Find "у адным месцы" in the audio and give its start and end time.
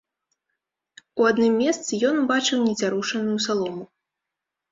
1.21-1.99